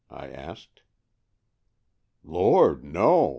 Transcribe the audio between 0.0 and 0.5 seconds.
"I